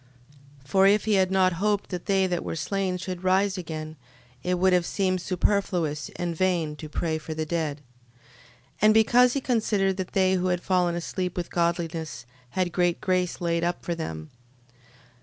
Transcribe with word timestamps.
12:44. 0.63 0.67
(For 0.67 0.87
if 0.87 1.05
he 1.05 1.13
had 1.13 1.29
not 1.29 1.53
hoped 1.61 1.91
that 1.91 2.07
they 2.07 2.25
that 2.25 2.43
were 2.43 2.55
slain 2.55 2.97
should 2.97 3.23
rise 3.23 3.55
again, 3.55 3.97
it 4.41 4.57
would 4.57 4.73
have 4.73 4.87
seemed 4.87 5.21
superfluous 5.21 6.09
and 6.15 6.35
vain 6.35 6.75
to 6.77 6.89
pray 6.89 7.19
for 7.19 7.35
the 7.35 7.45
dead,) 7.45 7.81
12:45. 8.77 8.77
And 8.81 8.93
because 8.95 9.33
he 9.33 9.41
considered 9.41 9.97
that 9.97 10.13
they 10.13 10.33
who 10.33 10.47
had 10.47 10.63
fallen 10.63 10.95
asleep 10.95 11.37
with 11.37 11.51
godliness, 11.51 12.25
had 12.57 12.71
great 12.71 12.99
grace 12.99 13.39
laid 13.41 13.63
up 13.63 13.85
for 13.85 13.93
them. 13.93 14.31